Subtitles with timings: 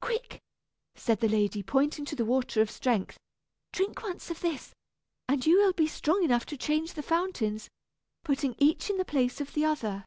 [0.00, 0.40] "Quick!"
[0.94, 3.18] said the lady, pointing to the water of strength;
[3.72, 4.72] "drink once of this,
[5.28, 7.68] and you will be strong enough to change the fountains,
[8.22, 10.04] putting each in the place of the other."